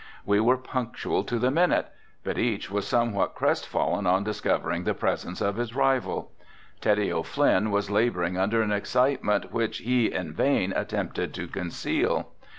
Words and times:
We 0.25 0.39
were 0.39 0.57
punctual 0.57 1.23
to 1.25 1.37
the 1.37 1.51
minute, 1.51 1.85
but 2.23 2.39
each 2.39 2.71
was 2.71 2.87
somewhat 2.87 3.35
crestfallen 3.35 4.07
on 4.07 4.23
discovering 4.23 4.83
the 4.83 4.95
presence 4.95 5.41
of 5.41 5.57
his 5.57 5.75
rival. 5.75 6.31
Teddy 6.79 7.13
O'Flynn 7.13 7.69
was 7.69 7.91
laboring 7.91 8.35
under 8.35 8.63
an 8.63 8.71
excitement 8.71 9.51
which 9.53 9.77
he 9.77 10.11
in 10.11 10.33
vain 10.33 10.73
attempted 10.75 11.35
to 11.35 11.47
conceal. 11.47 12.29